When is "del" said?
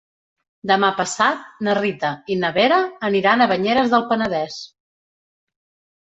3.91-4.07